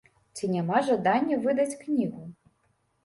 [0.37, 2.21] Ці няма жадання выдаць кнігу?